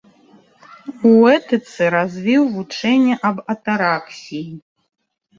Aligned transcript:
У 1.09 1.09
этыцы 1.33 1.89
развіў 1.95 2.47
вучэнне 2.55 3.15
аб 3.29 3.37
атараксіі. 3.55 4.41